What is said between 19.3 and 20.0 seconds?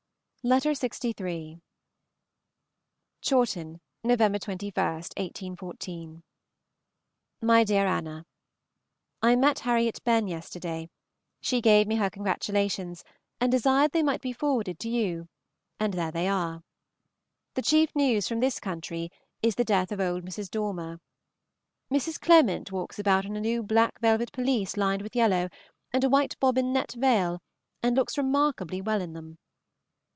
is the death of